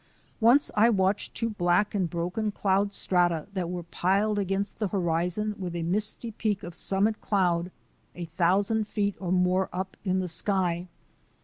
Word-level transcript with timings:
Once 0.39 0.71
I 0.75 0.89
watched 0.89 1.35
two 1.35 1.51
black 1.51 1.93
and 1.93 2.09
broken 2.09 2.51
cloud 2.51 2.91
strata 2.91 3.45
that 3.53 3.69
were 3.69 3.83
piled 3.83 4.39
against 4.39 4.79
the 4.79 4.87
horizon 4.87 5.53
with 5.59 5.75
a 5.75 5.83
misty 5.83 6.31
peak 6.31 6.63
of 6.63 6.73
summit 6.73 7.21
cloud 7.21 7.69
a 8.15 8.25
thousand 8.25 8.87
feet 8.87 9.13
or 9.19 9.31
more 9.31 9.69
up 9.71 9.95
in 10.03 10.19
the 10.19 10.27
sky. 10.27 10.87